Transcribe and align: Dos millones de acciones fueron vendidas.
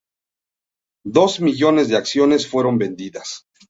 Dos 1.17 1.39
millones 1.41 1.87
de 1.87 1.95
acciones 1.97 2.47
fueron 2.47 2.79
vendidas. 2.79 3.45